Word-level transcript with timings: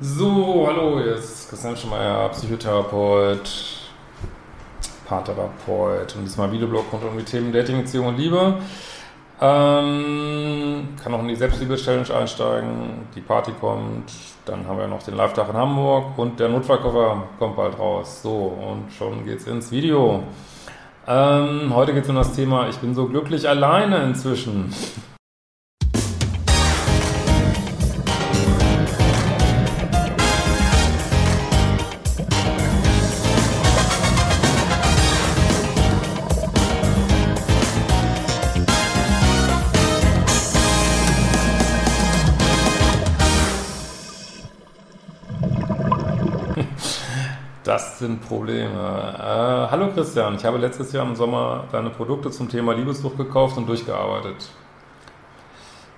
So, 0.00 0.64
hallo, 0.64 1.00
hier 1.00 1.16
ist 1.16 1.48
Christian 1.48 1.76
Schemeier, 1.76 2.28
Psychotherapeut, 2.28 3.50
Paartherapeut 5.08 6.14
und 6.14 6.24
diesmal 6.24 6.52
Videoblog 6.52 6.84
rund 6.92 7.02
um 7.02 7.18
die 7.18 7.24
Themen 7.24 7.52
Dating, 7.52 7.78
Beziehung 7.78 8.06
und 8.06 8.16
Liebe. 8.16 8.58
Ähm, 9.40 10.90
kann 11.02 11.14
auch 11.14 11.18
in 11.18 11.26
die 11.26 11.34
Selbstliebe-Challenge 11.34 12.14
einsteigen, 12.14 13.08
die 13.16 13.20
Party 13.20 13.50
kommt, 13.60 14.12
dann 14.44 14.68
haben 14.68 14.78
wir 14.78 14.86
noch 14.86 15.02
den 15.02 15.16
Live-Tag 15.16 15.48
in 15.48 15.56
Hamburg 15.56 16.16
und 16.16 16.38
der 16.38 16.48
Notfallkoffer 16.48 17.24
kommt 17.40 17.56
bald 17.56 17.76
raus. 17.76 18.22
So, 18.22 18.56
und 18.70 18.92
schon 18.92 19.24
geht's 19.24 19.48
ins 19.48 19.72
Video. 19.72 20.22
Ähm, 21.08 21.74
heute 21.74 21.92
geht 21.92 22.04
es 22.04 22.08
um 22.08 22.14
das 22.14 22.34
Thema, 22.34 22.68
ich 22.68 22.76
bin 22.76 22.94
so 22.94 23.06
glücklich 23.06 23.48
alleine 23.48 24.04
inzwischen. 24.04 24.72
Das 47.68 47.98
sind 47.98 48.26
Probleme. 48.26 48.70
Äh, 48.70 49.70
hallo 49.70 49.90
Christian, 49.92 50.36
ich 50.36 50.44
habe 50.46 50.56
letztes 50.56 50.90
Jahr 50.90 51.06
im 51.06 51.14
Sommer 51.14 51.64
deine 51.70 51.90
Produkte 51.90 52.30
zum 52.30 52.48
Thema 52.48 52.72
Liebessucht 52.72 53.18
gekauft 53.18 53.58
und 53.58 53.68
durchgearbeitet. 53.68 54.48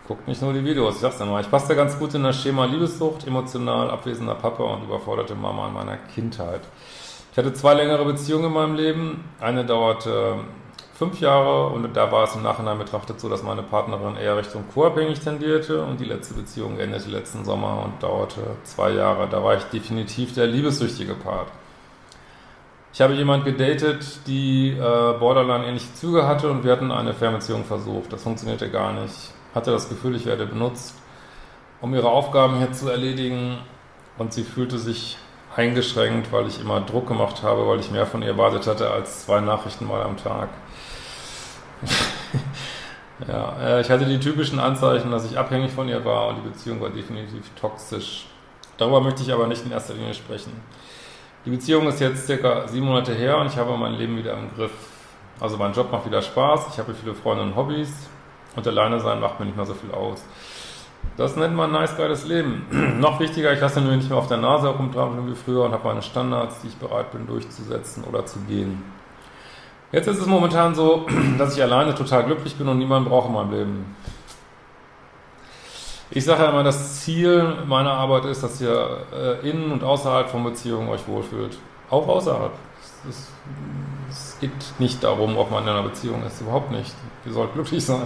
Guckt 0.09 0.27
nicht 0.27 0.43
nur 0.43 0.53
die 0.53 0.65
Videos, 0.65 0.97
ich 0.97 1.01
sag's 1.01 1.21
mal. 1.21 1.41
Ich 1.41 1.49
passte 1.49 1.77
ganz 1.77 1.97
gut 1.97 2.13
in 2.15 2.25
das 2.25 2.43
Schema 2.43 2.65
Liebessucht, 2.65 3.25
emotional 3.25 3.89
abwesender 3.89 4.35
Papa 4.35 4.65
und 4.65 4.83
überforderte 4.83 5.37
Mama 5.37 5.69
in 5.69 5.75
meiner 5.75 5.97
Kindheit. 6.13 6.63
Ich 7.31 7.39
hatte 7.39 7.53
zwei 7.53 7.75
längere 7.75 8.05
Beziehungen 8.05 8.47
in 8.47 8.53
meinem 8.53 8.75
Leben. 8.75 9.25
Eine 9.41 9.65
dauerte 9.65 10.39
fünf 11.01 11.19
Jahre 11.19 11.69
und 11.69 11.97
da 11.97 12.13
war 12.13 12.25
es 12.25 12.35
im 12.35 12.43
Nachhinein 12.43 12.77
betrachtet 12.77 13.19
so, 13.21 13.31
dass 13.31 13.43
meine 13.43 13.63
Partnerin 13.63 14.17
eher 14.17 14.37
Richtung 14.37 14.65
co-abhängig 14.75 15.19
tendierte 15.19 15.83
und 15.83 15.99
die 15.99 16.05
letzte 16.05 16.35
Beziehung 16.35 16.79
endete 16.79 17.09
letzten 17.09 17.43
Sommer 17.43 17.83
und 17.83 18.03
dauerte 18.03 18.43
zwei 18.65 18.91
Jahre. 18.91 19.27
Da 19.27 19.43
war 19.43 19.57
ich 19.57 19.63
definitiv 19.65 20.35
der 20.35 20.47
liebessüchtige 20.47 21.15
Part. 21.15 21.47
Ich 22.93 23.01
habe 23.01 23.15
jemand 23.15 23.47
gedatet, 23.47 24.05
die 24.27 24.73
äh, 24.73 25.19
Borderline 25.19 25.65
ähnliche 25.65 25.95
Züge 25.95 26.27
hatte 26.27 26.51
und 26.51 26.65
wir 26.65 26.73
hatten 26.73 26.93
eine 26.93 27.15
Fernbeziehung 27.15 27.65
versucht. 27.65 28.13
Das 28.13 28.23
funktionierte 28.23 28.69
gar 28.69 28.93
nicht. 28.93 29.33
Hatte 29.55 29.71
das 29.71 29.89
Gefühl, 29.89 30.15
ich 30.17 30.27
werde 30.27 30.45
benutzt, 30.45 30.97
um 31.81 31.95
ihre 31.95 32.11
Aufgaben 32.11 32.59
hier 32.59 32.73
zu 32.73 32.91
erledigen 32.91 33.57
und 34.19 34.35
sie 34.35 34.45
fühlte 34.45 34.79
sich 34.79 35.17
eingeschränkt, 35.57 36.31
weil 36.31 36.47
ich 36.47 36.61
immer 36.61 36.83
Druck 36.83 37.09
gemacht 37.09 37.43
habe, 37.43 37.67
weil 37.67 37.81
ich 37.81 37.91
mehr 37.91 38.05
von 38.05 38.21
ihr 38.21 38.29
erwartet 38.29 38.67
hatte 38.67 38.91
als 38.91 39.25
zwei 39.25 39.41
Nachrichten 39.41 39.87
mal 39.87 40.03
am 40.03 40.19
Tag. 40.19 40.51
ja, 43.29 43.57
äh, 43.61 43.81
ich 43.81 43.91
hatte 43.91 44.07
die 44.07 44.21
typischen 44.21 44.59
Anzeichen, 44.59 45.11
dass 45.11 45.31
ich 45.31 45.39
abhängig 45.39 45.73
von 45.73 45.89
ihr 45.89 46.05
war 46.05 46.29
und 46.29 46.37
die 46.37 46.49
Beziehung 46.49 46.81
war 46.81 46.91
definitiv 46.91 47.51
toxisch. 47.59 48.27
Darüber 48.77 49.01
möchte 49.01 49.23
ich 49.23 49.33
aber 49.33 49.47
nicht 49.47 49.65
in 49.65 49.73
erster 49.73 49.95
Linie 49.95 50.15
sprechen. 50.15 50.53
Die 51.45 51.51
Beziehung 51.51 51.87
ist 51.87 52.01
jetzt 52.01 52.27
circa 52.27 52.69
sieben 52.69 52.87
Monate 52.87 53.15
her 53.15 53.39
und 53.39 53.47
ich 53.47 53.57
habe 53.57 53.77
mein 53.77 53.95
Leben 53.95 54.17
wieder 54.17 54.35
im 54.35 54.55
Griff. 54.55 54.73
Also 55.41 55.57
mein 55.57 55.73
Job 55.73 55.91
macht 55.91 56.07
wieder 56.07 56.21
Spaß, 56.21 56.69
ich 56.73 56.79
habe 56.79 56.93
viele 56.95 57.15
Freunde 57.15 57.43
und 57.45 57.57
Hobbys 57.57 57.91
und 58.57 58.67
alleine 58.67 59.01
sein 59.01 59.21
macht 59.21 59.41
mir 59.41 59.47
nicht 59.47 59.57
mehr 59.57 59.65
so 59.65 59.75
viel 59.75 59.91
aus. 59.91 60.23
Das 61.17 61.37
nennt 61.37 61.55
man 61.55 61.71
ein 61.71 61.81
nice, 61.81 61.97
geiles 61.97 62.27
Leben. 62.27 62.67
Noch 63.01 63.21
wichtiger, 63.21 63.53
ich 63.53 63.61
lasse 63.61 63.81
nur 63.81 63.97
nicht 63.97 64.09
mehr 64.09 64.19
auf 64.19 64.29
der 64.29 64.37
Nase 64.37 64.69
herumtrampeln 64.69 65.31
wie 65.31 65.35
früher 65.35 65.65
und 65.65 65.73
habe 65.73 65.89
meine 65.89 66.03
Standards, 66.03 66.61
die 66.61 66.69
ich 66.69 66.77
bereit 66.77 67.11
bin 67.13 67.27
durchzusetzen 67.27 68.05
oder 68.05 68.27
zu 68.27 68.39
gehen. 68.41 68.83
Jetzt 69.93 70.07
ist 70.07 70.21
es 70.21 70.27
momentan 70.27 70.75
so, 70.75 71.07
dass 71.39 71.57
ich 71.57 71.63
alleine 71.63 71.95
total 71.95 72.25
glücklich 72.25 72.57
bin 72.57 72.69
und 72.69 72.79
niemanden 72.79 73.09
brauche 73.09 73.29
in 73.29 73.35
meinem 73.35 73.51
Leben. 73.51 73.97
Ich 76.13 76.25
sage 76.25 76.45
immer, 76.45 76.65
das 76.65 77.03
Ziel 77.03 77.55
meiner 77.67 77.93
Arbeit 77.93 78.25
ist, 78.25 78.43
dass 78.43 78.61
ihr 78.61 79.07
äh, 79.13 79.49
innen 79.49 79.71
und 79.71 79.85
außerhalb 79.85 80.29
von 80.29 80.43
Beziehungen 80.43 80.89
euch 80.89 81.07
wohlfühlt. 81.07 81.57
Auch 81.89 82.09
außerhalb. 82.09 82.53
Es, 82.81 83.11
es, 83.11 83.29
es, 84.11 84.37
geht 84.41 84.51
nicht 84.79 85.05
darum, 85.05 85.37
ob 85.37 85.51
man 85.53 85.63
in 85.65 85.69
einer 85.69 85.83
Beziehung 85.83 86.25
ist. 86.25 86.41
Überhaupt 86.41 86.73
nicht. 86.73 86.93
Ihr 87.27 87.33
sollt 87.33 87.53
glücklich 87.53 87.85
sein. 87.85 88.03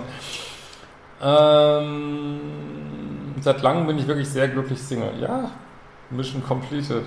Ähm, 1.23 2.41
seit 3.41 3.63
langem 3.63 3.87
bin 3.87 3.99
ich 3.99 4.07
wirklich 4.07 4.29
sehr 4.29 4.49
glücklich 4.49 4.81
Single. 4.81 5.13
Ja, 5.21 5.51
Mission 6.11 6.43
completed. 6.45 7.05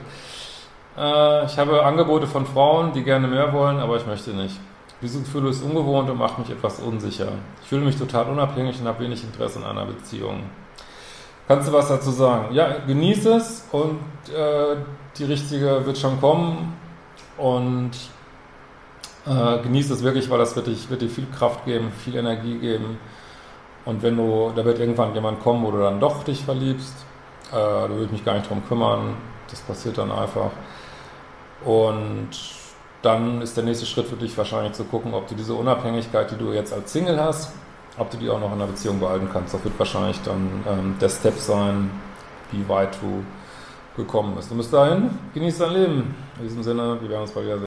Äh, 0.97 1.46
ich 1.46 1.58
habe 1.58 1.85
Angebote 1.85 2.28
von 2.28 2.46
Frauen, 2.46 2.91
die 2.94 3.03
gerne 3.03 3.28
mehr 3.28 3.53
wollen, 3.53 3.80
aber 3.80 3.97
ich 3.97 4.06
möchte 4.06 4.31
nicht. 4.31 4.59
Dieses 5.02 5.24
Gefühl 5.24 5.47
ist 5.47 5.62
ungewohnt 5.62 6.09
und 6.09 6.18
macht 6.18 6.40
mich 6.40 6.50
etwas 6.50 6.80
unsicher. 6.80 7.28
Ich 7.62 7.68
fühle 7.68 7.85
mich 7.85 7.97
total 7.97 8.30
unabhängig 8.30 8.80
und 8.81 8.88
habe 8.88 9.03
wenig 9.03 9.24
Interesse 9.24 9.59
in 9.59 9.66
einer 9.66 9.85
Beziehung. 9.85 10.44
Kannst 11.47 11.69
du 11.69 11.74
was 11.74 11.88
dazu 11.88 12.09
sagen? 12.09 12.53
Ja, 12.53 12.80
genieß 12.85 13.25
es 13.28 13.68
und 13.72 14.00
äh, 14.35 14.75
die 15.18 15.24
richtige 15.24 15.85
wird 15.85 15.97
schon 15.97 16.19
kommen 16.19 16.74
und 17.38 17.91
äh, 19.25 19.62
genieß 19.62 19.91
es 19.91 20.03
wirklich, 20.03 20.29
weil 20.29 20.40
das 20.40 20.56
wird, 20.56 20.68
dich, 20.68 20.90
wird 20.90 21.02
dir 21.02 21.09
viel 21.09 21.28
Kraft 21.38 21.64
geben, 21.66 21.91
viel 21.91 22.16
Energie 22.16 22.58
geben. 22.58 22.97
Und 23.85 24.02
wenn 24.03 24.18
du, 24.18 24.52
da 24.56 24.66
wird 24.66 24.79
irgendwann 24.79 25.14
jemand 25.14 25.41
kommen, 25.41 25.64
wo 25.64 25.72
du 25.72 25.78
dann 25.78 26.00
doch 26.00 26.24
dich 26.24 26.44
verliebst, 26.44 26.94
äh, 27.52 27.56
da 27.56 27.90
würde 27.90 28.06
ich 28.06 28.12
mich 28.12 28.25
gar 28.25 28.34
nicht 28.34 28.50
drum 28.50 28.62
kümmern. 28.68 29.16
Das 29.50 29.62
passiert 29.62 29.97
dann 29.97 30.12
einfach. 30.12 30.52
Und 31.66 32.30
dann 33.02 33.41
ist 33.41 33.56
der 33.56 33.63
nächste 33.63 33.85
Schritt 33.85 34.08
für 34.08 34.16
dich 34.16 34.38
wahrscheinlich 34.38 34.74
zu 34.74 34.84
gucken, 34.84 35.13
ob 35.13 35.28
du 35.28 35.35
diese 35.35 35.53
Unabhängigkeit, 35.53 36.31
die 36.31 36.38
du 36.38 36.52
jetzt 36.52 36.74
als 36.74 36.91
Single 36.91 37.19
hast, 37.22 37.53
ob 37.97 38.09
du 38.09 38.18
die 38.18 38.30
auch 38.30 38.40
noch 38.40 38.52
in 38.52 38.59
der 38.59 38.66
Beziehung 38.66 39.00
behalten 39.00 39.30
kannst. 39.31 39.53
Das 39.53 39.63
wird 39.63 39.78
wahrscheinlich 39.78 40.19
dann 40.24 40.63
ähm, 40.68 40.96
der 41.00 41.09
Step 41.09 41.38
sein, 41.38 41.90
wie 42.52 42.68
weit 42.68 42.97
du 43.02 43.24
gekommen 43.96 44.35
bist. 44.35 44.52
Und 44.52 44.58
bis 44.58 44.69
dahin, 44.69 45.09
genieß 45.34 45.58
dein 45.58 45.72
Leben. 45.74 46.16
In 46.38 46.44
diesem 46.44 46.64
Sinne, 46.64 46.97
wir 47.02 47.09
werden 47.09 47.22
uns 47.22 47.31
bald 47.31 47.46
wieder 47.46 47.58
sehen. 47.58 47.66